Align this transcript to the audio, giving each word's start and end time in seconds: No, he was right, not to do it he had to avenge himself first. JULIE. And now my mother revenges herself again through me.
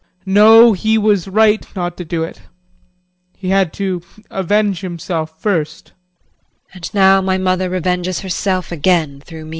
No, 0.25 0.73
he 0.73 0.97
was 0.97 1.27
right, 1.27 1.63
not 1.75 1.95
to 1.97 2.03
do 2.05 2.23
it 2.23 2.41
he 3.37 3.49
had 3.49 3.71
to 3.73 4.01
avenge 4.31 4.81
himself 4.81 5.39
first. 5.39 5.91
JULIE. 6.73 6.73
And 6.73 6.93
now 6.95 7.21
my 7.21 7.37
mother 7.37 7.69
revenges 7.69 8.21
herself 8.21 8.71
again 8.71 9.21
through 9.23 9.45
me. 9.45 9.49